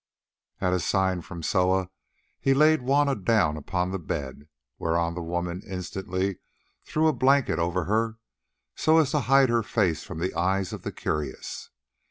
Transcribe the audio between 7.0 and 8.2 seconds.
a blanket over her,